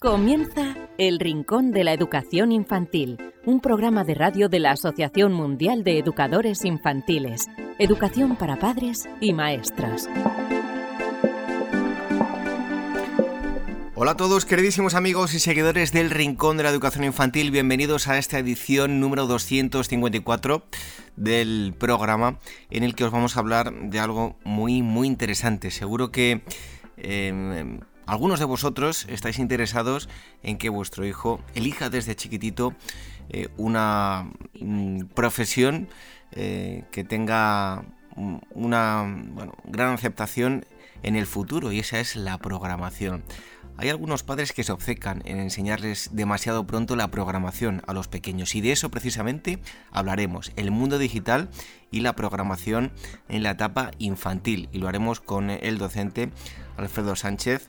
[0.00, 5.82] Comienza El Rincón de la Educación Infantil, un programa de radio de la Asociación Mundial
[5.82, 7.46] de Educadores Infantiles,
[7.80, 10.08] Educación para Padres y Maestras.
[13.96, 18.18] Hola a todos, queridísimos amigos y seguidores del Rincón de la Educación Infantil, bienvenidos a
[18.18, 20.62] esta edición número 254
[21.16, 22.38] del programa
[22.70, 25.72] en el que os vamos a hablar de algo muy muy interesante.
[25.72, 26.42] Seguro que
[26.98, 30.08] eh, algunos de vosotros estáis interesados
[30.42, 32.74] en que vuestro hijo elija desde chiquitito
[33.28, 35.88] eh, una mm, profesión
[36.32, 37.84] eh, que tenga
[38.54, 39.06] una
[39.64, 40.64] gran aceptación
[41.02, 43.22] en el futuro y esa es la programación.
[43.76, 48.56] Hay algunos padres que se obcecan en enseñarles demasiado pronto la programación a los pequeños
[48.56, 49.60] y de eso precisamente
[49.92, 51.48] hablaremos, el mundo digital
[51.92, 52.90] y la programación
[53.28, 56.30] en la etapa infantil y lo haremos con el docente
[56.76, 57.68] Alfredo Sánchez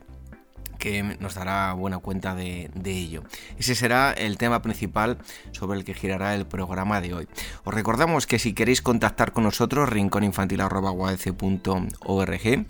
[0.79, 3.21] que nos dará buena cuenta de, ello.
[3.57, 5.19] Ese será el tema principal
[5.51, 7.27] sobre el que girará el programa de hoy.
[7.63, 12.65] Os recordamos que si queréis contactar con nosotros, rincóninfantil.org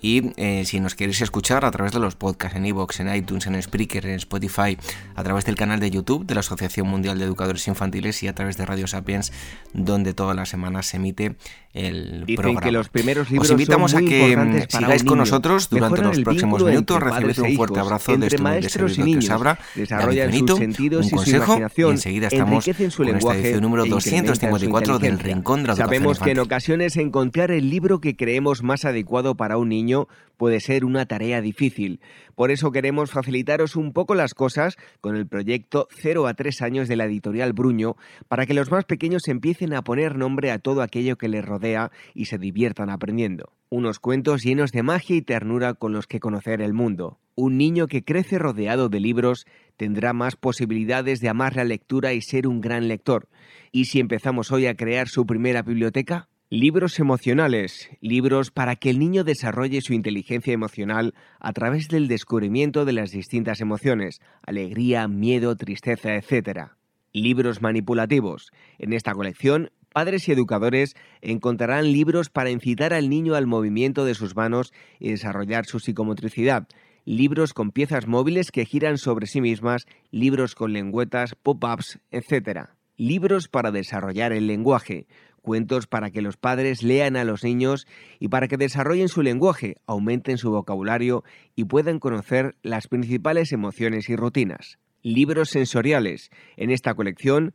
[0.00, 3.46] y eh, si nos queréis escuchar a través de los podcasts en iVoox, en iTunes,
[3.46, 4.76] en Spreaker, en Spotify,
[5.14, 8.34] a través del canal de YouTube de la Asociación Mundial de Educadores Infantiles y a
[8.34, 9.32] través de Radio Sapiens,
[9.72, 11.36] donde todas las semanas se emite
[11.76, 12.60] el programa.
[12.60, 16.24] que los primeros libros Os invitamos son a que sigáis con nosotros durante Mejoran los
[16.24, 17.00] próximos minutos.
[17.00, 19.30] Recibid padres un e fuerte abrazo de este maestros y que os niños.
[19.30, 22.96] habla, Desarrollan Benito, sus sentidos un y su consejo imaginación, y enseguida estamos enriquecen su
[22.98, 25.34] con esta lenguaje edición número e incrementan su 254 del inteligencia.
[25.34, 29.58] Rincón de la Sabemos que en ocasiones encontrar el libro que creemos más adecuado para
[29.58, 32.00] un niño puede ser una tarea difícil.
[32.34, 36.88] Por eso queremos facilitaros un poco las cosas con el proyecto 0 a 3 años
[36.88, 37.96] de la editorial Bruño
[38.28, 41.65] para que los más pequeños empiecen a poner nombre a todo aquello que les rodea
[42.14, 43.52] y se diviertan aprendiendo.
[43.68, 47.18] Unos cuentos llenos de magia y ternura con los que conocer el mundo.
[47.34, 52.22] Un niño que crece rodeado de libros tendrá más posibilidades de amar la lectura y
[52.22, 53.28] ser un gran lector.
[53.72, 56.28] ¿Y si empezamos hoy a crear su primera biblioteca?
[56.48, 62.84] Libros emocionales, libros para que el niño desarrolle su inteligencia emocional a través del descubrimiento
[62.84, 66.70] de las distintas emociones, alegría, miedo, tristeza, etc.
[67.12, 68.52] Libros manipulativos.
[68.78, 74.14] En esta colección, padres y educadores encontrarán libros para incitar al niño al movimiento de
[74.14, 76.68] sus manos y desarrollar su psicomotricidad.
[77.06, 82.72] Libros con piezas móviles que giran sobre sí mismas, libros con lengüetas, pop-ups, etc.
[82.98, 85.06] Libros para desarrollar el lenguaje,
[85.40, 87.86] cuentos para que los padres lean a los niños
[88.20, 91.24] y para que desarrollen su lenguaje, aumenten su vocabulario
[91.54, 94.78] y puedan conocer las principales emociones y rutinas.
[95.00, 96.30] Libros sensoriales.
[96.58, 97.54] En esta colección,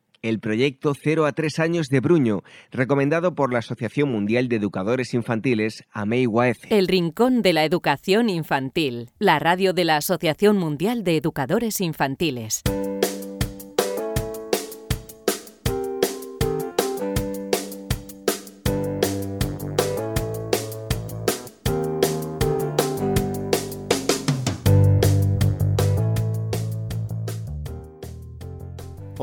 [0.21, 5.15] El proyecto 0 a 3 años de Bruño, recomendado por la Asociación Mundial de Educadores
[5.15, 6.27] Infantiles, AMEI.
[6.69, 12.61] El Rincón de la Educación Infantil, la radio de la Asociación Mundial de Educadores Infantiles.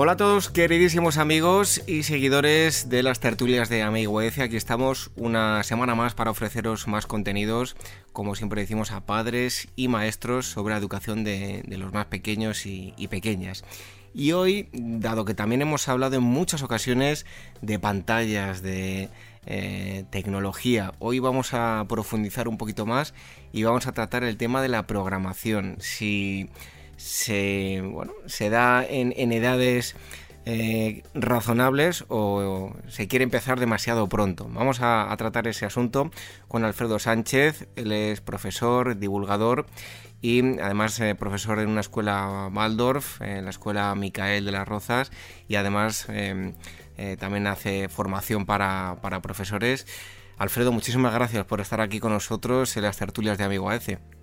[0.01, 4.39] Hola a todos, queridísimos amigos y seguidores de las tertulias de Amiguez.
[4.39, 7.75] Aquí estamos una semana más para ofreceros más contenidos,
[8.13, 12.95] como siempre decimos, a padres y maestros sobre la educación de, los más pequeños y,
[12.97, 13.65] y pequeñas.
[14.15, 17.27] Y hoy, dado que también hemos hablado en muchas ocasiones
[17.61, 19.09] de pantallas, de
[19.47, 23.15] eh, tecnología, hoy vamos a profundizar un poquito más
[23.51, 25.75] y vamos a tratar el tema de la programación.
[25.81, 26.51] Si
[26.99, 29.95] se, bueno, se da en, edades
[30.45, 34.49] eh, razonables o se quiere empezar demasiado pronto.
[34.51, 36.11] Vamos a, tratar ese asunto
[36.49, 39.67] con Alfredo Sánchez, él es profesor, divulgador
[40.21, 45.13] y además eh, profesor en una escuela Waldorf, en la escuela Micael de las Rozas
[45.47, 46.53] y además eh,
[47.21, 49.87] también hace formación para, para profesores.
[50.37, 54.18] Alfredo, muchísimas gracias por estar aquí con nosotros en las tertulias de Amigo AEC.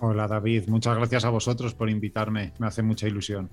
[0.00, 3.50] Hola David, muchas gracias a vosotros por invitarme, me hace mucha ilusión.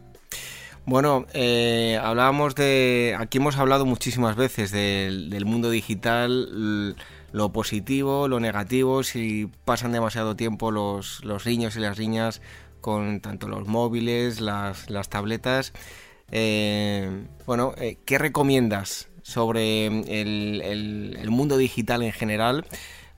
[0.86, 3.16] Bueno, eh, hablábamos de.
[3.18, 6.95] Aquí hemos hablado muchísimas veces del, mundo digital,
[7.31, 12.42] lo positivo, lo negativo, si pasan demasiado tiempo los, niños y las niñas
[12.81, 15.72] con tanto los móviles, las, tabletas.
[16.31, 22.66] Eh, bueno, eh, ¿qué recomiendas sobre el, mundo digital en general?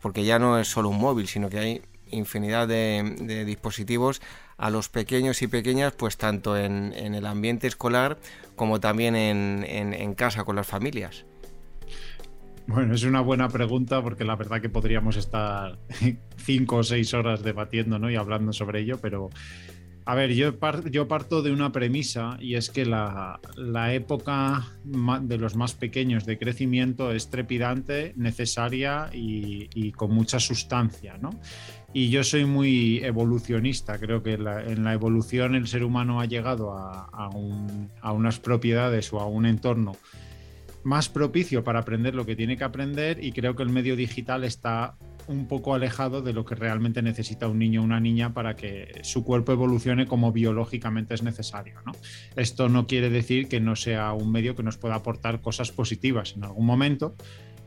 [0.02, 1.82] porque ya no es solo un móvil, sino que hay
[2.12, 4.22] infinidad de, dispositivos
[4.58, 8.18] a los pequeños y pequeñas, pues tanto en, el ambiente escolar
[8.56, 11.26] como también en, casa con las familias.
[12.68, 15.78] Bueno, es una buena pregunta porque la verdad que podríamos estar
[16.38, 18.10] cinco o seis horas debatiendo ¿no?
[18.10, 19.30] y hablando sobre ello, pero
[20.08, 20.54] a ver, yo,
[20.92, 23.40] yo parto de una premisa y es que la,
[23.92, 31.32] época de los más pequeños de crecimiento es trepidante, necesaria y, con mucha sustancia, ¿no?
[31.92, 36.74] Y yo soy muy evolucionista, creo que en la evolución el ser humano ha llegado
[36.74, 37.10] a,
[38.02, 39.96] a unas propiedades o a un entorno
[40.84, 44.44] más propicio para aprender lo que tiene que aprender y creo que el medio digital
[44.44, 44.96] está
[45.28, 49.00] un poco alejado de lo que realmente necesita un niño o una niña para que
[49.04, 51.80] su cuerpo evolucione como biológicamente es necesario.
[52.36, 56.36] Esto no quiere decir que no sea un medio que nos pueda aportar cosas positivas
[56.36, 57.16] en algún momento,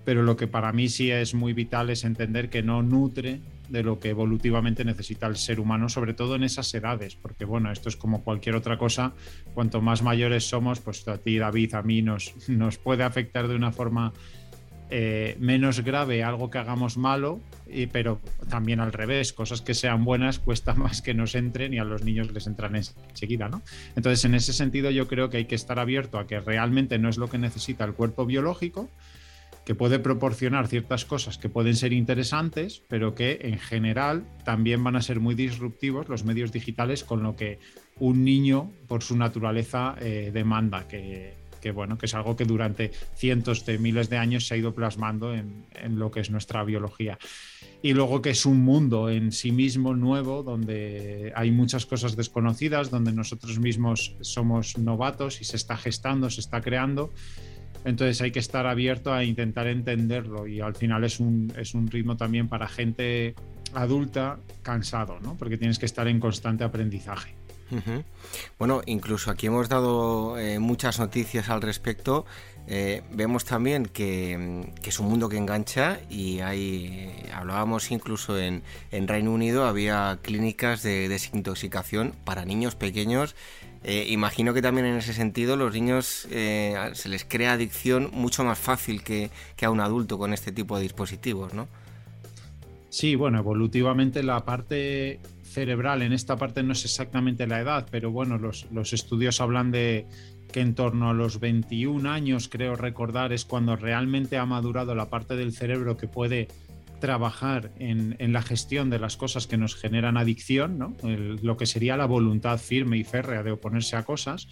[0.05, 3.83] pero lo que para mí sí es muy vital es entender que no nutre de
[3.83, 7.89] lo que evolutivamente necesita el ser humano, sobre todo en esas edades, porque bueno, esto
[7.89, 9.13] es como cualquier otra cosa,
[9.53, 13.57] cuanto más mayores somos, pues a ti, David, a mí nos, nos puede afectar de
[13.57, 14.15] una forma
[14.91, 17.41] eh, menos grave algo que hagamos malo,
[17.93, 21.85] pero también al revés, cosas que sean buenas cuesta más que nos entren y a
[21.85, 23.63] los niños les entran enseguida, ¿no?
[23.97, 27.09] Entonces, en ese sentido, yo creo que hay que estar abierto a que realmente no
[27.09, 28.89] es lo que necesita el cuerpo biológico,
[29.69, 34.97] que puede proporcionar ciertas cosas que pueden ser interesantes, pero que en general también van
[34.97, 37.59] a ser muy disruptivos los medios digitales con lo que
[37.99, 41.35] un niño por su naturaleza eh, demanda, que,
[41.69, 44.75] que bueno, que es algo que durante cientos de miles de años se ha ido
[44.75, 45.67] plasmando en,
[45.99, 47.19] lo que es nuestra biología.
[47.83, 52.89] Y luego que es un mundo en sí mismo nuevo, donde hay muchas cosas desconocidas,
[52.91, 57.13] donde nosotros mismos somos novatos y se está gestando, se está creando.
[57.85, 61.87] Entonces hay que estar abierto a intentar entenderlo y al final es un, es un
[61.89, 63.35] ritmo también para gente
[63.75, 65.37] adulta cansado, ¿no?
[65.37, 67.38] porque tienes que estar en constante aprendizaje.
[68.59, 72.25] Bueno, incluso aquí hemos dado eh, muchas noticias al respecto.
[72.67, 79.33] Eh, vemos también que, es un mundo que engancha y hay, hablábamos incluso en, Reino
[79.33, 83.35] Unido, había clínicas de desintoxicación para niños pequeños.
[83.85, 88.59] Eh, imagino que también en ese sentido los niños se les crea adicción mucho más
[88.59, 91.69] fácil que, que a un adulto con este tipo de dispositivos, ¿no?
[92.91, 98.11] Sí, bueno, evolutivamente la parte cerebral en esta parte no es exactamente la edad, pero
[98.11, 100.07] bueno, los, estudios hablan de
[100.53, 105.11] que en torno a los 21 años, creo recordar, es cuando realmente ha madurado la
[105.11, 106.49] parte del cerebro que puede
[107.01, 110.97] trabajar en, la gestión de las cosas que nos generan adicción, ¿no?
[111.03, 114.49] lo que sería la voluntad firme y férrea de oponerse a cosas.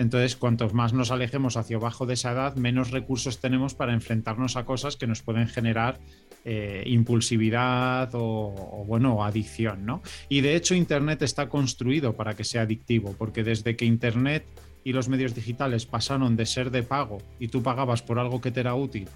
[0.00, 4.56] Entonces, cuantos más nos alejemos hacia abajo de esa edad, menos recursos tenemos para enfrentarnos
[4.56, 6.00] a cosas que nos pueden generar
[6.46, 10.02] eh, impulsividad o, bueno, adicción, ¿no?
[10.30, 14.46] Y de hecho Internet está construido para que sea adictivo, porque desde que Internet
[14.84, 18.50] y los medios digitales pasaron de ser de pago y tú pagabas por algo que
[18.50, 19.06] te era útil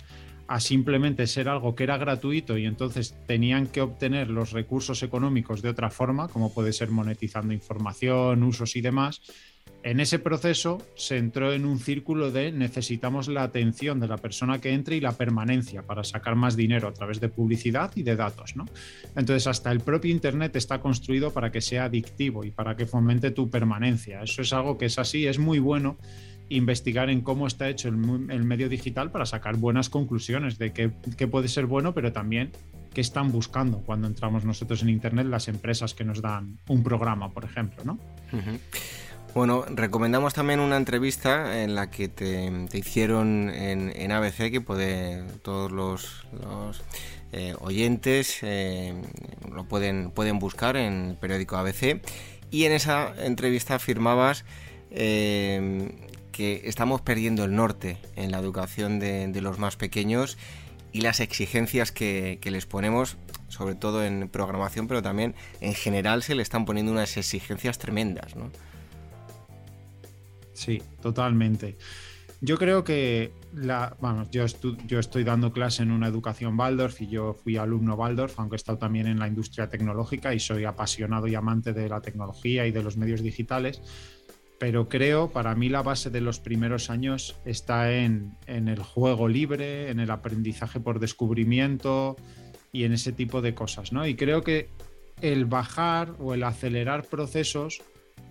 [0.46, 5.62] a simplemente ser algo que era gratuito y entonces tenían que obtener los recursos económicos
[5.62, 9.20] de otra forma, como puede ser monetizando información, usos y demás,
[9.84, 14.58] en ese proceso se entró en un círculo de necesitamos la atención de la persona
[14.58, 18.16] que entre y la permanencia para sacar más dinero a través de publicidad y de
[18.16, 18.56] datos.
[18.56, 18.64] ¿no?
[19.14, 23.30] Entonces, hasta el propio Internet está construido para que sea adictivo y para que fomente
[23.30, 24.22] tu permanencia.
[24.22, 25.98] Eso es algo que es así, es muy bueno
[26.48, 30.88] investigar en cómo está hecho el, medio digital para sacar buenas conclusiones de qué,
[31.26, 32.52] puede ser bueno, pero también
[32.92, 37.30] qué están buscando cuando entramos nosotros en Internet las empresas que nos dan un programa,
[37.30, 37.82] por ejemplo.
[37.84, 37.98] ¿no?
[39.34, 45.72] Bueno, recomendamos también una entrevista en la que te, hicieron en, ABC, que puede, todos
[45.72, 46.24] los,
[47.32, 48.94] eh, oyentes eh,
[49.52, 52.00] lo pueden, pueden buscar en el periódico ABC.
[52.52, 54.44] Y en esa entrevista afirmabas
[54.92, 55.90] eh,
[56.34, 60.36] que estamos perdiendo el norte en la educación de, los más pequeños
[60.92, 63.16] y las exigencias que, les ponemos,
[63.48, 68.34] sobre todo en programación, pero también en general se le están poniendo unas exigencias tremendas,
[68.34, 68.50] ¿no?
[70.54, 71.76] Sí, totalmente.
[72.40, 73.96] Yo creo que la,
[74.32, 74.44] yo,
[74.86, 78.58] yo estoy dando clase en una educación Waldorf y yo fui alumno Waldorf, aunque he
[78.58, 82.72] estado también en la industria tecnológica y soy apasionado y amante de la tecnología y
[82.72, 83.80] de los medios digitales.
[84.64, 89.28] Pero creo, para mí la base de los primeros años está en, en el juego
[89.28, 92.16] libre, en el aprendizaje por descubrimiento
[92.72, 94.06] y en ese tipo de cosas, ¿no?
[94.06, 94.70] Y creo que
[95.20, 97.82] el bajar o el acelerar procesos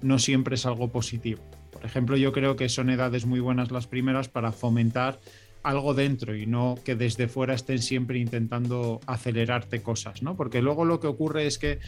[0.01, 1.43] no siempre es algo positivo.
[1.71, 5.19] Por ejemplo, yo creo que son edades muy buenas las primeras para fomentar
[5.61, 10.35] algo dentro y no que desde fuera estén siempre intentando acelerarte cosas, ¿no?
[10.35, 11.79] Porque luego lo que ocurre es que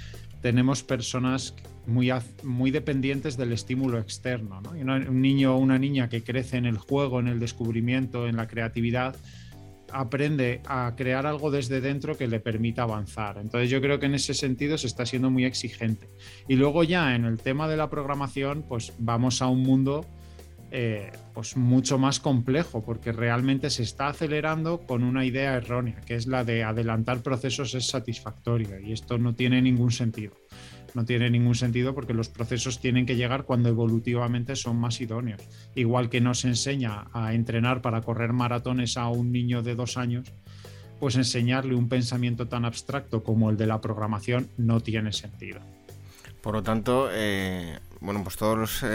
[0.42, 2.12] tenemos personas muy,
[2.44, 4.72] muy dependientes del estímulo externo, ¿no?
[4.72, 8.48] un niño o una niña que crece en el juego, en el descubrimiento, en la
[8.48, 9.16] creatividad,
[9.92, 13.38] aprende a crear algo desde dentro que le permita avanzar.
[13.38, 16.10] Entonces yo creo que en ese sentido se está siendo muy exigente.
[16.48, 20.06] Y luego ya en el tema de la programación, pues vamos a un mundo
[20.72, 26.16] eh, pues mucho más complejo, porque realmente se está acelerando con una idea errónea, que
[26.16, 30.34] es la de adelantar procesos es satisfactorio, y esto no tiene ningún sentido.
[30.96, 35.42] No tiene ningún sentido porque los procesos tienen que llegar cuando evolutivamente son más idóneos.
[35.76, 40.32] Igual que nos enseña a entrenar para correr maratones a un niño de dos años,
[41.00, 45.60] pues enseñarle un pensamiento tan abstracto como el de la programación no tiene sentido.
[46.42, 48.88] Por lo tanto, eh, bueno, pues todos los eh,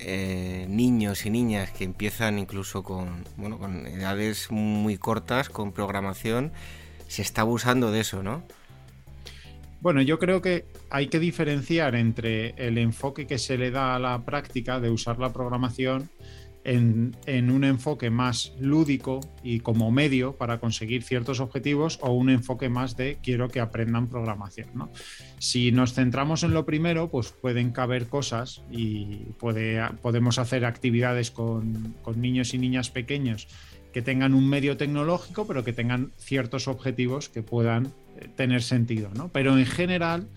[0.00, 6.52] eh, niños y niñas que empiezan incluso con, bueno, con edades muy cortas, con programación,
[7.06, 8.42] se está abusando de eso, ¿no?
[9.80, 14.00] Bueno, yo creo que hay que diferenciar entre el enfoque que se le da a
[14.00, 16.10] la práctica de usar la programación
[16.66, 22.68] en, un enfoque más lúdico y como medio para conseguir ciertos objetivos o un enfoque
[22.68, 24.68] más de quiero que aprendan programación.
[25.38, 31.94] Si nos centramos en lo primero, pues pueden caber cosas y podemos hacer actividades con,
[32.16, 33.46] niños y niñas pequeños
[33.92, 39.10] que tengan un medio tecnológico, pero que tengan ciertos objetivos que puedan eh, tener sentido.
[39.32, 40.28] Pero en general,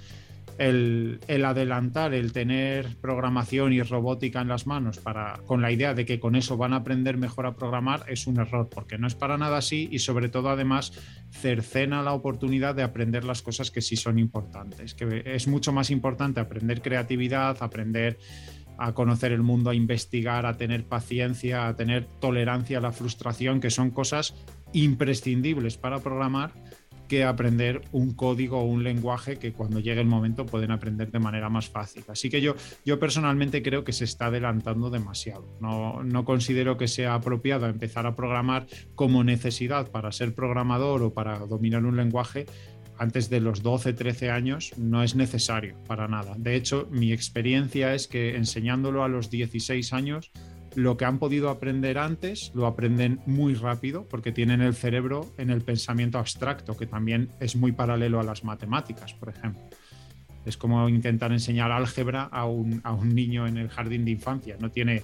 [0.59, 6.05] el, adelantar, el tener programación y robótica en las manos para, con la idea de
[6.05, 9.15] que con eso van a aprender mejor a programar es un error, porque no es
[9.15, 10.91] para nada así y sobre todo además
[11.31, 15.89] cercena la oportunidad de aprender las cosas que sí son importantes, que es mucho más
[15.91, 18.19] importante aprender creatividad, aprender
[18.77, 23.61] a conocer el mundo, a investigar, a tener paciencia, a tener tolerancia a la frustración,
[23.61, 24.35] que son cosas
[24.73, 26.51] imprescindibles para programar
[27.09, 31.19] que aprender un código o un lenguaje que cuando llegue el momento pueden aprender de
[31.19, 32.05] manera más fácil.
[32.07, 35.45] Así que yo, yo personalmente creo que se está adelantando demasiado.
[35.59, 41.13] No, no considero que sea apropiado empezar a programar como necesidad para ser programador o
[41.13, 42.45] para dominar un lenguaje
[42.99, 46.35] antes de los 12, 13 años no es necesario para nada.
[46.37, 50.31] De hecho, mi experiencia es que enseñándolo a los 16 años
[50.75, 55.49] lo que han podido aprender antes lo aprenden muy rápido porque tienen el cerebro en
[55.49, 59.61] el pensamiento abstracto, que también es muy paralelo a las matemáticas, por ejemplo.
[60.45, 64.57] Es como intentar enseñar álgebra a un, niño en el jardín de infancia.
[64.59, 65.03] No tiene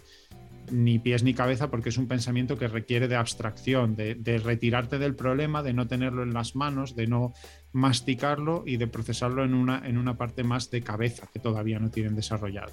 [0.71, 4.97] ni pies ni cabeza porque es un pensamiento que requiere de abstracción, de, de, retirarte
[4.97, 7.33] del problema, de no tenerlo en las manos, de no
[7.73, 11.91] masticarlo y de procesarlo en una, en una parte más de cabeza que todavía no
[11.91, 12.71] tienen desarrollado.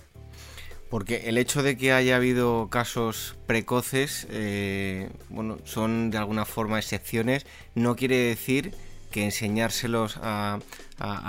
[0.93, 6.79] Porque el hecho de que haya habido casos precoces, eh, bueno, son de alguna forma
[6.79, 8.75] excepciones, no quiere decir
[9.11, 10.59] que enseñárselos a,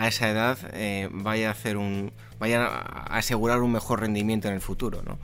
[0.06, 4.60] esa edad eh, vaya a hacer un, vaya a asegurar un mejor rendimiento en el
[4.60, 5.18] futuro, ¿no?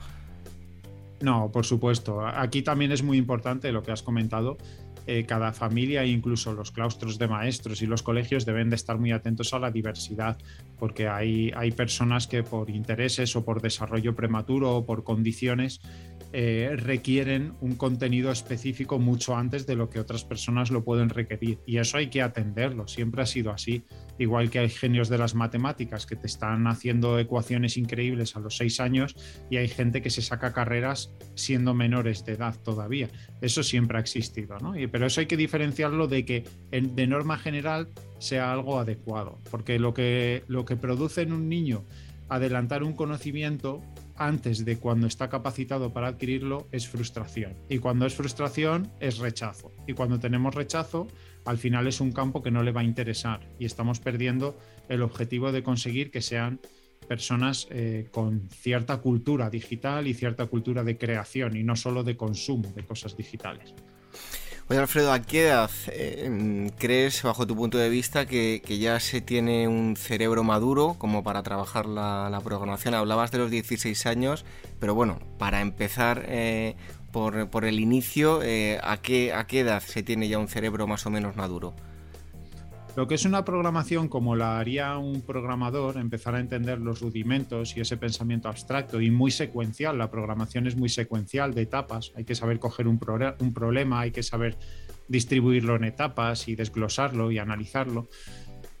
[1.20, 2.26] No, por supuesto.
[2.26, 4.56] Aquí también es muy importante lo que has comentado,
[5.06, 8.98] eh, cada familia e incluso los claustros de maestros y los colegios deben de estar
[8.98, 10.36] muy atentos a la diversidad,
[10.78, 15.80] porque hay, hay personas que por intereses o por desarrollo prematuro o por condiciones
[16.32, 21.58] eh, requieren un contenido específico mucho antes de lo que otras personas lo pueden requerir.
[21.66, 23.82] Y eso hay que atenderlo, siempre ha sido así.
[24.16, 28.56] Igual que hay genios de las matemáticas que te están haciendo ecuaciones increíbles a los
[28.56, 29.16] seis años
[29.50, 33.08] y hay gente que se saca carreras siendo menores de edad todavía.
[33.40, 34.74] Eso siempre ha existido, ¿no?
[34.92, 39.94] pero eso hay que diferenciarlo de que de norma general sea algo adecuado, porque lo
[39.94, 41.84] que, lo que produce en un niño
[42.28, 43.82] adelantar un conocimiento
[44.20, 47.56] antes de cuando está capacitado para adquirirlo es frustración.
[47.70, 49.72] Y cuando es frustración es rechazo.
[49.86, 51.08] Y cuando tenemos rechazo,
[51.46, 54.58] al final es un campo que no le va a interesar y estamos perdiendo
[54.90, 56.60] el objetivo de conseguir que sean
[57.08, 62.18] personas eh, con cierta cultura digital y cierta cultura de creación y no solo de
[62.18, 63.74] consumo de cosas digitales.
[64.70, 69.20] Oye Alfredo, ¿a qué edad eh, crees, bajo tu punto de vista, que, ya se
[69.20, 72.94] tiene un cerebro maduro como para trabajar la, programación?
[72.94, 74.44] Hablabas de los 16 años,
[74.78, 76.76] pero bueno, para empezar eh,
[77.10, 81.04] por, el inicio, eh, ¿a, qué, ¿a qué edad se tiene ya un cerebro más
[81.04, 81.74] o menos maduro?
[82.96, 87.76] Lo que es una programación como la haría un programador, empezar a entender los rudimentos
[87.76, 89.96] y ese pensamiento abstracto y muy secuencial.
[89.96, 92.12] La programación es muy secuencial de etapas.
[92.16, 94.58] Hay que saber coger un, problema, hay que saber
[95.06, 98.08] distribuirlo en etapas y desglosarlo y analizarlo.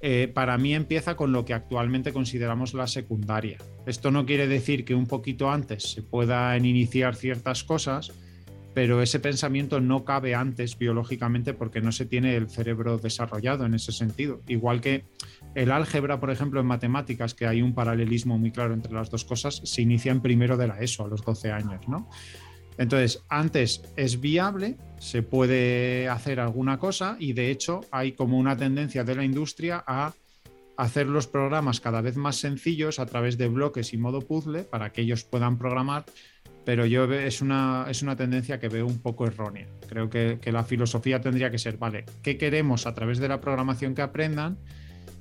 [0.00, 3.58] Eh, para mí empieza con lo que actualmente consideramos la secundaria.
[3.86, 8.12] Esto no quiere decir que un poquito antes se puedan iniciar ciertas cosas,
[8.74, 13.74] pero ese pensamiento no cabe antes biológicamente porque no se tiene el cerebro desarrollado en
[13.74, 14.42] ese sentido.
[14.46, 15.04] Igual que
[15.54, 19.24] el álgebra, por ejemplo, en matemáticas, que hay un paralelismo muy claro entre las dos
[19.24, 22.08] cosas, se inicia en primero de la ESO, a los 12 años, ¿no?
[22.78, 28.56] Entonces, antes es viable, se puede hacer alguna cosa y de hecho hay como una
[28.56, 30.14] tendencia de la industria a
[30.78, 34.92] hacer los programas cada vez más sencillos a través de bloques y modo puzzle para
[34.92, 36.06] que ellos puedan programar,
[36.70, 39.66] pero yo es una, es una tendencia que veo un poco errónea.
[39.88, 43.40] Creo que, que la filosofía tendría que ser, vale, ¿qué queremos a través de la
[43.40, 44.56] programación que aprendan?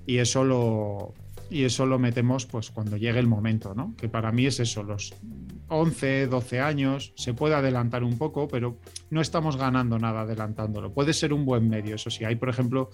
[0.05, 1.15] Y eso lo,
[1.49, 3.95] y eso lo metemos pues cuando llegue el momento, ¿no?
[3.97, 5.15] Que para mí es eso, los
[5.69, 8.77] 11, 12 años, se puede adelantar un poco, pero
[9.09, 10.93] no estamos ganando nada adelantándolo.
[10.93, 12.91] Puede ser un buen medio, eso sí, hay por ejemplo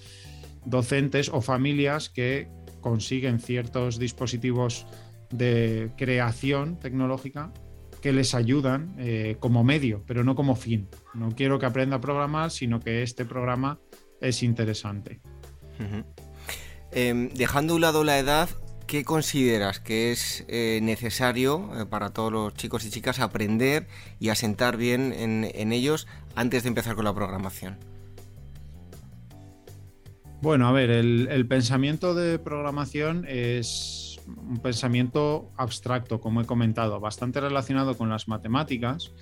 [0.64, 2.48] docentes o familias que
[2.80, 4.88] consiguen ciertos dispositivos
[5.30, 7.52] de creación tecnológica
[8.06, 10.88] que les ayudan eh, como medio, pero no como fin.
[11.16, 13.80] No quiero que aprenda a programar, sino que este programa
[14.22, 15.22] es interesante.
[16.92, 18.48] Em, dejando a un lado la edad,
[18.86, 23.88] ¿qué consideras que es eh, necesario eh, para todos los chicos y chicas aprender
[24.20, 27.80] y asentar bien en, ellos antes de empezar con la programación?
[30.44, 37.40] Bueno, a ver, el, pensamiento de programación es un pensamiento abstracto, como he comentado, bastante
[37.42, 39.14] relacionado con las matemáticas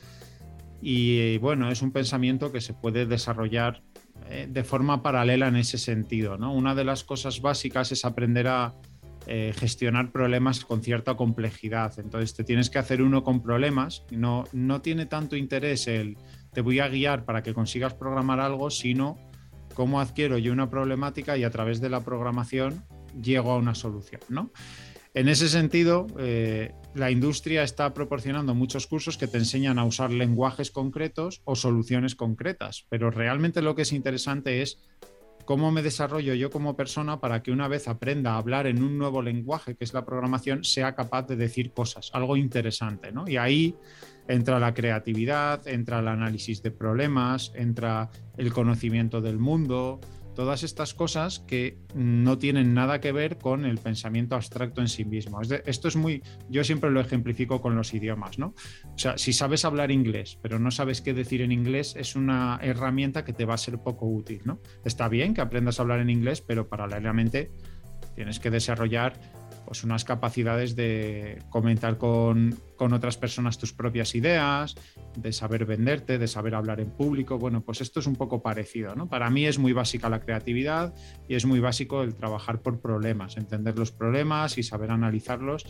[0.86, 3.82] y bueno, es un pensamiento que se puede desarrollar
[4.30, 6.38] eh, de forma paralela en ese sentido.
[6.38, 6.54] ¿no?
[6.54, 8.74] Una de las cosas básicas es aprender a
[9.26, 11.98] eh, gestionar problemas con cierta complejidad.
[12.00, 14.04] Entonces te tienes que hacer uno con problemas.
[14.12, 16.18] No, no tiene tanto interés el
[16.52, 19.18] te voy a guiar para que consigas programar algo, sino
[19.74, 22.84] cómo adquiero yo una problemática y a través de la programación
[23.22, 24.22] llego a una solución.
[24.28, 24.52] ¿no?
[25.14, 30.12] En ese sentido, eh, la industria está proporcionando muchos cursos que te enseñan a usar
[30.12, 34.80] lenguajes concretos o soluciones concretas, pero realmente lo que es interesante es
[35.46, 38.98] cómo me desarrollo yo como persona para que una vez aprenda a hablar en un
[38.98, 43.28] nuevo lenguaje, que es la programación, sea capaz de decir cosas, algo interesante, ¿no?
[43.28, 43.76] Y ahí
[44.28, 50.00] entra la creatividad, entra el análisis de problemas, entra el conocimiento del mundo,
[50.36, 55.06] todas estas cosas que no tienen nada que ver con el pensamiento abstracto en sí
[55.06, 55.42] mismo.
[55.42, 58.54] esto es muy, yo siempre lo ejemplifico con los idiomas, ¿no?
[58.94, 62.60] O sea, si sabes hablar inglés, pero no sabes qué decir en inglés, es una
[62.62, 64.60] herramienta que te va a ser poco útil, ¿no?
[64.84, 67.52] Está bien que aprendas a hablar en inglés, pero paralelamente
[68.16, 69.20] tienes que desarrollar
[69.66, 74.76] pues unas capacidades de comentar con, otras personas tus propias ideas,
[75.16, 77.40] de saber venderte, de saber hablar en público.
[77.40, 79.08] Bueno, pues esto es un poco parecido, ¿no?
[79.08, 80.94] Para mí es muy básica la creatividad
[81.30, 85.66] y es muy básico el trabajar por problemas, entender los problemas y saber analizarlos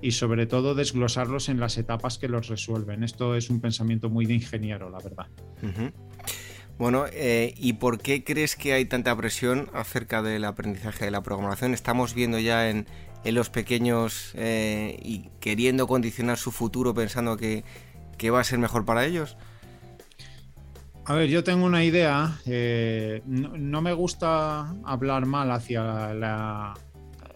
[0.00, 3.02] y sobre todo desglosarlos en las etapas que los resuelven.
[3.02, 5.26] Esto es un pensamiento muy de ingeniero, la verdad.
[6.78, 11.22] Bueno, eh, ¿y por qué crees que hay tanta presión acerca del aprendizaje de la
[11.22, 11.72] programación?
[11.72, 12.86] Estamos viendo ya en,
[13.24, 17.64] los pequeños eh, y queriendo condicionar su futuro pensando que,
[18.30, 19.36] va a ser mejor para ellos?
[21.06, 22.38] A ver, yo tengo una idea.
[22.46, 26.74] Eh, no, me gusta hablar mal hacia la,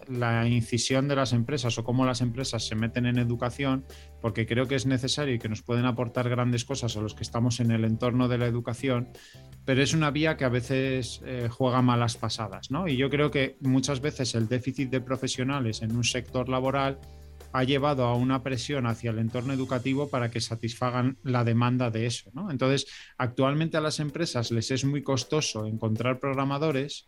[0.07, 3.85] la, incisión de las empresas o cómo las empresas se meten en educación,
[4.21, 7.23] porque creo que es necesario y que nos pueden aportar grandes cosas a los que
[7.23, 9.09] estamos en el entorno de la educación,
[9.65, 12.87] pero es una vía que a veces eh, juega malas pasadas, ¿no?
[12.87, 16.99] Y yo creo que muchas veces el déficit de profesionales en un sector laboral
[17.53, 22.05] ha llevado a una presión hacia el entorno educativo para que satisfagan la demanda de
[22.05, 22.49] eso, ¿no?
[22.51, 22.87] Entonces,
[23.17, 27.05] actualmente a las empresas les es muy costoso encontrar programadores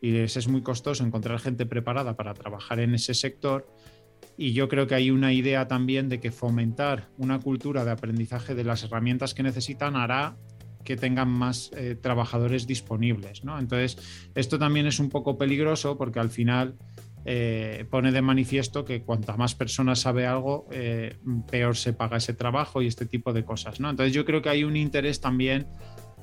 [0.00, 3.66] y les es muy costoso encontrar gente preparada para trabajar en ese sector.
[4.36, 8.54] Y yo creo que hay una idea también de que fomentar una cultura de aprendizaje
[8.54, 10.36] de las herramientas que necesitan hará
[10.84, 13.44] que tengan más eh, trabajadores disponibles.
[13.44, 13.58] ¿no?
[13.58, 16.76] Entonces, esto también es un poco peligroso porque al final
[17.24, 21.18] eh, pone de manifiesto que cuanta más personas sabe algo, eh,
[21.50, 23.80] peor se paga ese trabajo y este tipo de cosas.
[23.80, 23.90] ¿no?
[23.90, 25.66] Entonces, yo creo que hay un interés también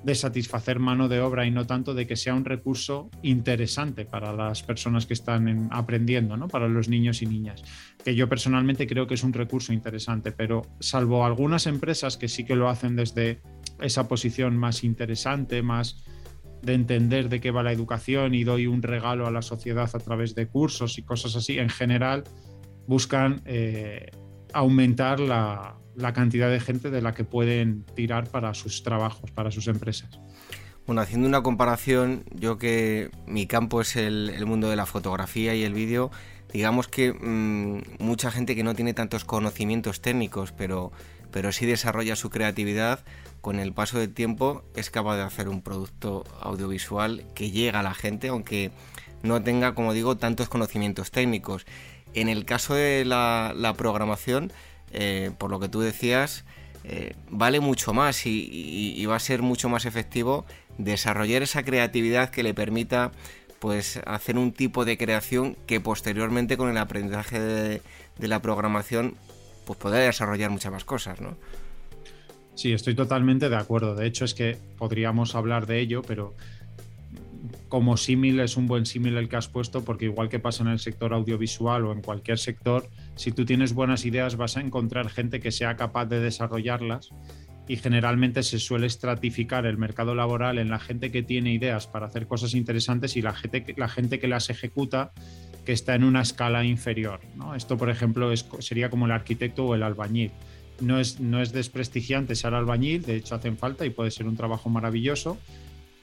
[0.05, 4.33] de satisfacer mano de obra y no tanto de que sea un recurso interesante para
[4.33, 6.47] las personas que están aprendiendo, ¿no?
[6.47, 7.63] para los niños y niñas.
[8.03, 12.45] Que yo personalmente creo que es un recurso interesante, pero salvo algunas empresas que sí
[12.45, 13.41] que lo hacen desde
[13.81, 16.03] esa posición más interesante, más
[16.61, 19.99] de entender de qué va la educación y doy un regalo a la sociedad a
[19.99, 22.25] través de cursos y cosas así, en general
[22.85, 24.11] buscan eh,
[24.53, 25.77] aumentar la,
[26.13, 30.19] cantidad de gente de la que pueden tirar para sus trabajos, para sus empresas.
[30.85, 35.63] Bueno, haciendo una comparación, yo que mi campo es el, mundo de la fotografía y
[35.63, 36.11] el vídeo,
[36.53, 40.91] digamos que mm, mucha gente que no tiene tantos conocimientos técnicos, pero
[41.35, 43.03] pero si desarrolla su creatividad,
[43.41, 47.83] con el paso del tiempo es capaz de hacer un producto audiovisual que llega a
[47.83, 48.71] la gente, aunque
[49.21, 51.65] no tenga, como digo, tantos conocimientos técnicos.
[52.13, 54.53] En el caso de la, programación,
[54.97, 56.45] eh, por lo que tú decías,
[56.85, 60.45] eh, vale mucho más y, va a ser mucho más efectivo
[60.77, 63.11] desarrollar esa creatividad que le permita
[63.59, 67.81] pues hacer un tipo de creación que posteriormente con el aprendizaje de,
[68.19, 69.15] la programación
[69.65, 71.35] pues poder desarrollar muchas más cosas, ¿no?
[72.53, 73.95] Sí, estoy totalmente de acuerdo.
[73.95, 76.35] De hecho, es que podríamos hablar de ello, pero
[77.67, 80.69] como símil es un buen símil el que has puesto, porque igual que pasa en
[80.69, 85.09] el sector audiovisual o en cualquier sector, si tú tienes buenas ideas vas a encontrar
[85.09, 87.09] gente que sea capaz de desarrollarlas
[87.67, 92.07] y generalmente se suele estratificar el mercado laboral en la gente que tiene ideas para
[92.07, 95.11] hacer cosas interesantes y la gente, la gente que las ejecuta
[95.65, 97.21] que está en una escala inferior.
[97.55, 100.31] Esto, por ejemplo, sería como el arquitecto o el albañil.
[100.79, 104.35] No es, no es desprestigiante ser albañil, de hecho hacen falta y puede ser un
[104.35, 105.39] trabajo maravilloso.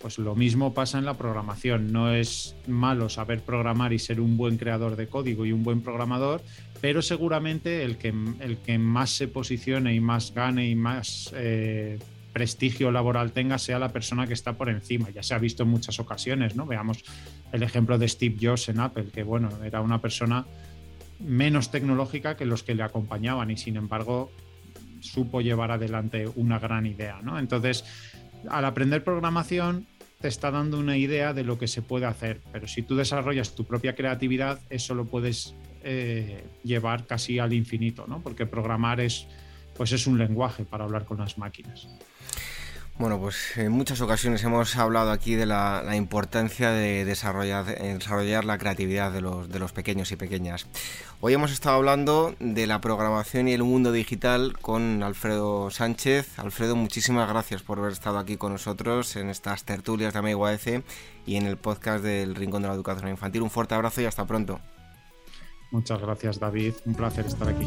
[0.03, 1.93] Pues lo mismo pasa en la programación.
[1.93, 5.81] No es malo saber programar y ser un buen creador de código y un buen
[5.81, 6.43] programador,
[6.81, 12.01] pero seguramente el que, el que más se posicione y más gane y más eh,
[12.33, 15.11] prestigio laboral tenga sea la persona que está por encima.
[15.11, 16.67] Ya se ha visto en muchas ocasiones, ¿no?
[16.67, 17.05] Veamos
[17.53, 20.47] el ejemplo de Steve Jobs en Apple, que bueno, era una persona
[21.21, 24.33] menos tecnológica que los que le acompañaban y sin embargo
[24.99, 27.39] supo llevar adelante una gran idea, ¿no?
[27.39, 27.85] Entonces,
[28.49, 29.87] al aprender programación
[30.23, 33.55] te está dando una idea de lo que se puede hacer, pero si tú desarrollas
[33.55, 38.23] tu propia creatividad, eso lo puedes eh, llevar casi al infinito, ¿no?
[38.23, 39.27] Porque programar es,
[39.77, 41.89] pues es un lenguaje para hablar con las máquinas.
[42.99, 48.59] Bueno, pues en muchas ocasiones hemos hablado aquí de la, importancia de desarrollar, desarrollar la
[48.59, 50.67] creatividad de los, de los, pequeños y pequeñas.
[51.21, 56.39] Hoy hemos estado hablando de la programación y el mundo digital con Alfredo Sánchez.
[56.39, 60.85] Alfredo, muchísimas gracias por haber estado aquí con nosotros en estas tertulias de AMIGUAEC
[61.27, 63.43] y en el podcast del Rincón de la Educación Infantil.
[63.43, 64.61] Un fuerte abrazo y hasta pronto.
[65.71, 66.75] Muchas gracias, David.
[66.85, 67.67] Un placer estar aquí.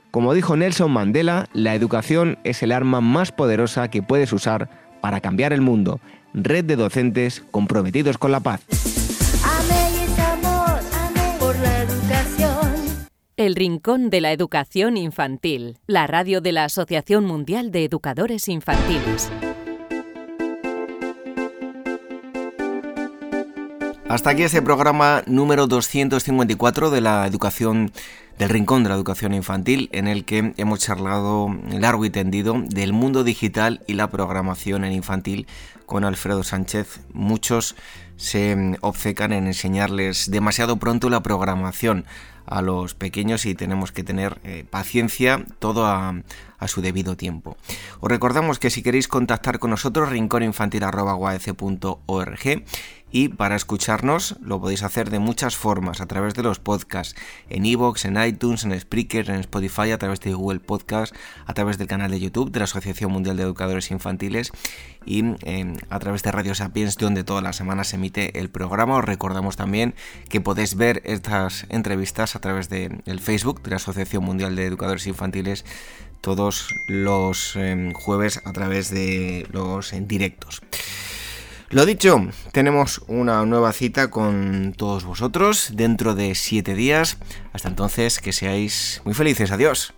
[0.11, 4.69] Como dijo Nelson Mandela, la educación es el arma más poderosa que puedes usar
[4.99, 6.01] para cambiar el mundo.
[6.33, 8.61] Red de docentes comprometidos con la paz.
[13.37, 19.31] El Rincón de la Educación Infantil, la radio de la Asociación Mundial de Educadores Infantiles.
[24.11, 27.93] Hasta aquí este programa número 254 de la educación
[28.41, 32.91] del Rincón de la Educación Infantil, en el que hemos charlado largo y tendido del
[32.91, 35.45] mundo digital y la programación en infantil
[35.85, 37.01] con Alfredo Sánchez.
[37.13, 37.75] Muchos
[38.21, 42.05] se obcecan en enseñarles demasiado pronto la programación
[42.45, 46.21] a los pequeños y tenemos que tener eh, paciencia, todo a,
[46.67, 47.57] su debido tiempo.
[47.99, 52.63] Os recordamos que si queréis contactar con nosotros, rincóninfantil.org
[53.11, 57.15] y para escucharnos lo podéis hacer de muchas formas, a través de los podcasts,
[57.49, 61.15] en iVoox, en iTunes, en Spreaker, en Spotify, a través de Google Podcast,
[61.47, 64.51] a través del canal de YouTube de la Asociación Mundial de Educadores Infantiles
[65.05, 68.97] y em, a través de Radio Sapiens, donde todas las semanas se emite el programa.
[68.97, 69.95] Os recordamos también
[70.29, 75.07] que podéis ver estas entrevistas a través del Facebook de la Asociación Mundial de Educadores
[75.07, 75.65] Infantiles
[76.21, 80.61] todos los em, jueves a través de los en directos.
[81.69, 87.17] Lo dicho, tenemos una nueva cita con todos vosotros dentro de siete días.
[87.53, 89.51] Hasta entonces, que seáis muy felices.
[89.51, 89.93] Adiós.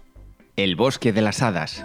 [0.55, 1.83] El bosque de las hadas.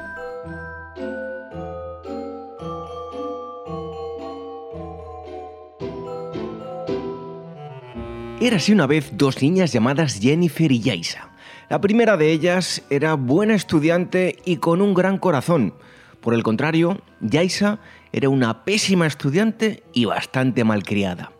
[8.41, 11.31] Érase una vez dos niñas llamadas Jennifer y Yaisa.
[11.69, 15.75] La primera de ellas era buena estudiante y con un gran corazón.
[16.21, 17.81] Por el contrario, Yaisa
[18.13, 21.33] era una pésima estudiante y bastante malcriada.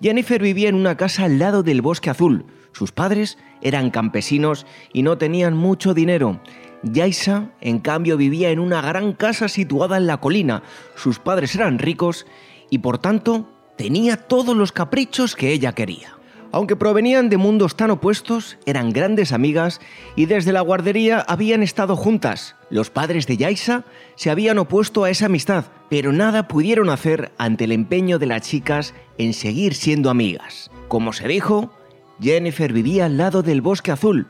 [0.00, 2.46] Jennifer vivía en una casa al lado del bosque azul.
[2.70, 6.40] Sus padres eran campesinos y no tenían mucho dinero.
[6.84, 10.62] Yaisa, en cambio, vivía en una gran casa situada en la colina.
[10.94, 12.26] Sus padres eran ricos
[12.70, 16.13] y, por tanto, tenía todos los caprichos que ella quería.
[16.54, 19.80] Aunque provenían de mundos tan opuestos, eran grandes amigas
[20.14, 22.54] y desde la guardería habían estado juntas.
[22.70, 23.82] Los padres de Yaisa
[24.14, 28.42] se habían opuesto a esa amistad, pero nada pudieron hacer ante el empeño de las
[28.42, 30.70] chicas en seguir siendo amigas.
[30.86, 31.72] Como se dijo,
[32.20, 34.28] Jennifer vivía al lado del bosque azul.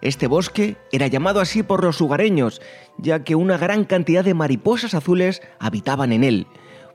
[0.00, 2.62] Este bosque era llamado así por los lugareños,
[2.96, 6.46] ya que una gran cantidad de mariposas azules habitaban en él.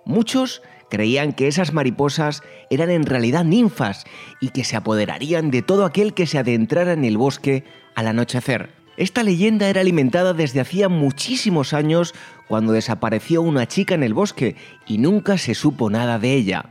[0.05, 4.03] Muchos creían que esas mariposas eran en realidad ninfas
[4.39, 7.63] y que se apoderarían de todo aquel que se adentrara en el bosque
[7.95, 8.69] al anochecer.
[8.97, 12.13] Esta leyenda era alimentada desde hacía muchísimos años
[12.47, 16.65] cuando desapareció una chica en el bosque y nunca se supo nada de ella.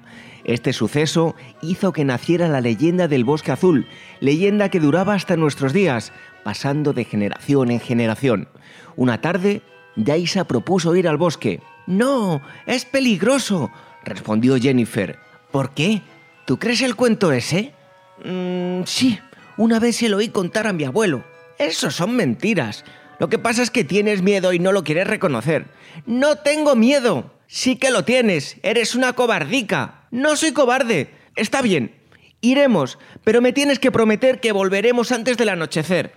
[0.45, 3.87] Este suceso hizo que naciera la leyenda del bosque azul,
[4.21, 6.13] leyenda que duraba hasta nuestros días,
[6.45, 8.49] pasando de generación en generación.
[8.97, 9.63] Una tarde,
[9.97, 11.61] Yaisa propuso ir al bosque.
[11.87, 13.71] No, es peligroso,
[14.05, 15.19] respondió Jennifer.
[15.51, 16.03] ¿Por qué?
[16.47, 17.73] ¿Tú crees el cuento ese?
[18.25, 19.19] Mm, sí,
[19.57, 21.25] una vez se lo oí contar a mi abuelo.
[21.59, 22.85] Eso son mentiras.
[23.19, 25.67] Lo que pasa es que tienes miedo y no lo quieres reconocer.
[26.07, 27.33] No tengo miedo.
[27.47, 28.57] Sí que lo tienes.
[28.63, 30.07] Eres una cobardica.
[30.11, 31.11] No soy cobarde.
[31.37, 31.95] Está bien.
[32.41, 36.13] Iremos, pero me tienes que prometer que volveremos antes del anochecer.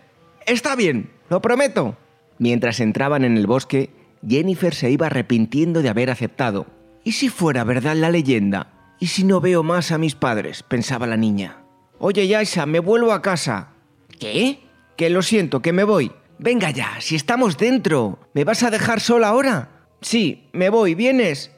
[0.46, 1.98] Está bien, lo prometo.
[2.38, 3.90] Mientras entraban en el bosque,
[4.28, 6.66] Jennifer se iba arrepintiendo de haber aceptado.
[7.04, 8.96] ¿Y si fuera verdad la leyenda?
[9.00, 10.64] ¿Y si no veo más a mis padres?
[10.64, 11.66] pensaba la niña.
[12.00, 13.74] Oye, Yaisa, me vuelvo a casa.
[14.20, 14.62] ¿Qué?
[14.96, 16.12] Que lo siento, que me voy.
[16.40, 18.20] Venga ya, si estamos dentro.
[18.34, 19.88] ¿Me vas a dejar sola ahora?
[20.02, 21.52] Sí, me voy, ¿vienes?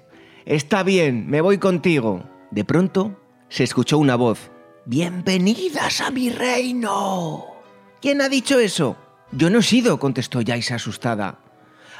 [0.46, 2.24] Está bien, me voy contigo.
[2.52, 4.52] De pronto se escuchó una voz.
[4.86, 7.46] Bienvenidas a mi reino.
[8.02, 8.98] ¿Quién ha dicho eso?
[9.32, 11.40] Yo no he sido, contestó Yaisa asustada.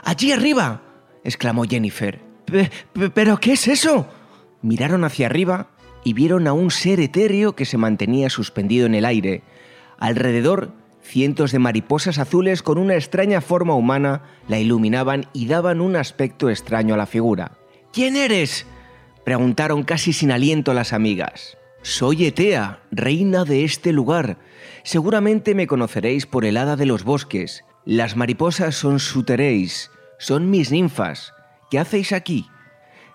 [0.04, 0.82] Allí arriba,
[1.24, 2.25] exclamó Jennifer.
[3.14, 4.08] ¿Pero qué es eso?
[4.62, 5.68] Miraron hacia arriba
[6.04, 9.44] y vieron a un ser etéreo que se mantenía suspendido en el aire.
[9.98, 15.96] Alrededor, cientos de mariposas azules con una extraña forma humana la iluminaban y daban un
[15.96, 17.58] aspecto extraño a la figura.
[17.94, 18.66] ¿Quién eres?
[19.24, 21.58] preguntaron casi sin aliento las amigas.
[21.82, 24.38] Soy Etea, reina de este lugar.
[24.84, 27.64] Seguramente me conoceréis por el hada de los bosques.
[27.86, 31.35] Las mariposas son suteréis, son mis ninfas.
[31.76, 32.50] ¿Qué hacéis aquí?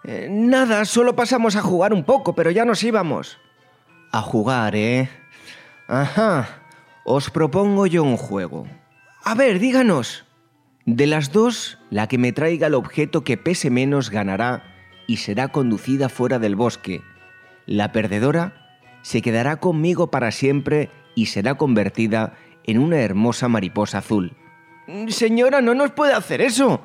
[0.05, 3.39] Eh, nada, solo pasamos a jugar un poco, pero ya nos íbamos.
[4.13, 5.09] A jugar, ¿eh?
[5.89, 6.61] Ajá.
[7.07, 8.67] Os propongo yo un juego.
[9.25, 10.27] A ver, díganos.
[10.85, 14.63] De las dos, la que me traiga el objeto que pese menos ganará
[15.07, 17.01] y será conducida fuera del bosque.
[17.65, 24.37] La perdedora se quedará conmigo para siempre y será convertida en una hermosa mariposa azul.
[25.09, 26.85] Señora, no nos puede hacer eso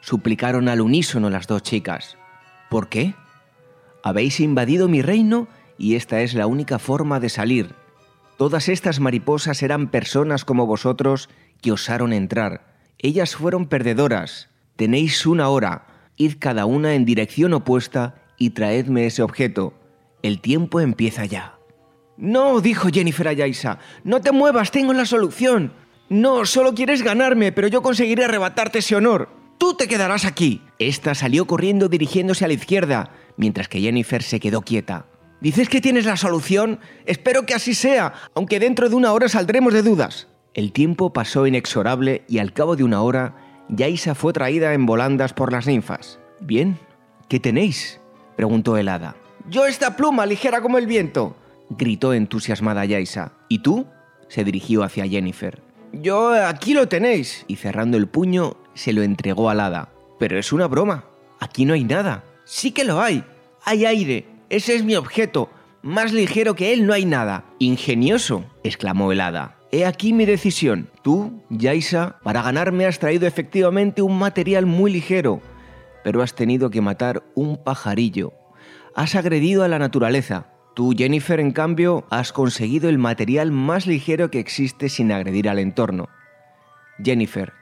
[0.00, 2.16] suplicaron al unísono las dos chicas.
[2.68, 3.14] ¿Por qué?
[4.02, 7.74] Habéis invadido mi reino y esta es la única forma de salir.
[8.36, 11.28] Todas estas mariposas eran personas como vosotros
[11.60, 12.74] que osaron entrar.
[12.98, 14.48] Ellas fueron perdedoras.
[14.76, 15.86] Tenéis una hora.
[16.16, 19.74] Id cada una en dirección opuesta y traedme ese objeto.
[20.22, 21.58] El tiempo empieza ya.
[22.16, 25.72] No, dijo Jennifer Ayaisa, no te muevas, tengo la solución.
[26.08, 29.28] No, solo quieres ganarme, pero yo conseguiré arrebatarte ese honor.
[29.58, 30.62] Tú te quedarás aquí.
[30.78, 35.06] Esta salió corriendo dirigiéndose a la izquierda, mientras que Jennifer se quedó quieta.
[35.40, 36.78] ¿Dices que tienes la solución?
[37.06, 40.28] Espero que así sea, aunque dentro de una hora saldremos de dudas.
[40.54, 43.36] El tiempo pasó inexorable y al cabo de una hora,
[43.68, 46.18] Yaisa fue traída en volandas por las ninfas.
[46.40, 46.78] Bien,
[47.28, 48.00] ¿qué tenéis?
[48.36, 49.16] preguntó el hada.
[49.48, 51.36] Yo esta pluma ligera como el viento,
[51.70, 53.32] gritó entusiasmada Yaisa.
[53.48, 53.86] ¿Y tú?
[54.28, 55.62] se dirigió hacia Jennifer.
[55.92, 57.44] Yo aquí lo tenéis.
[57.48, 59.90] Y cerrando el puño, se lo entregó al hada.
[60.18, 61.04] Pero es una broma.
[61.40, 62.24] Aquí no hay nada.
[62.44, 63.24] Sí que lo hay.
[63.64, 64.26] Hay aire.
[64.48, 65.50] Ese es mi objeto.
[65.82, 67.44] Más ligero que él no hay nada.
[67.58, 69.56] Ingenioso, exclamó el hada.
[69.70, 70.88] He aquí mi decisión.
[71.02, 75.42] Tú, Yaisa, para ganarme has traído efectivamente un material muy ligero,
[76.02, 78.32] pero has tenido que matar un pajarillo.
[78.94, 80.46] Has agredido a la naturaleza.
[80.74, 85.58] Tú, Jennifer, en cambio, has conseguido el material más ligero que existe sin agredir al
[85.58, 86.08] entorno.
[87.02, 87.52] Jennifer,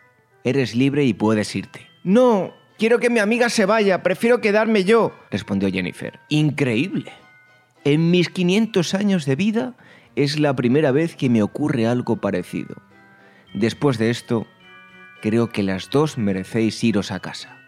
[0.46, 1.88] Eres libre y puedes irte.
[2.04, 6.20] No, quiero que mi amiga se vaya, prefiero quedarme yo, respondió Jennifer.
[6.28, 7.12] Increíble.
[7.82, 9.74] En mis 500 años de vida
[10.14, 12.76] es la primera vez que me ocurre algo parecido.
[13.54, 14.46] Después de esto,
[15.20, 17.58] creo que las dos merecéis iros a casa.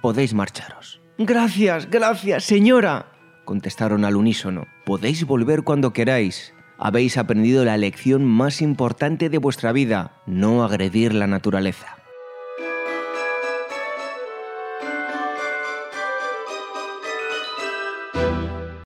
[0.00, 1.02] Podéis marcharos.
[1.18, 3.12] Gracias, gracias, señora.
[3.44, 4.66] contestaron al unísono.
[4.86, 6.54] Podéis volver cuando queráis.
[6.78, 11.98] Habéis aprendido la lección más importante de vuestra vida, no agredir la naturaleza.